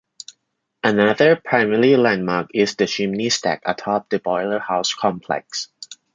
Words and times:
Another 0.83 1.35
primary 1.35 1.95
landmark 1.95 2.49
is 2.55 2.75
the 2.75 2.87
chimney 2.87 3.29
stack 3.29 3.61
atop 3.67 4.09
the 4.09 4.17
Boiler 4.17 4.57
House 4.57 4.95
complex. 4.95 5.67